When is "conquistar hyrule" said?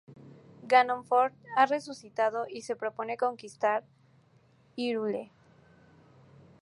3.17-5.29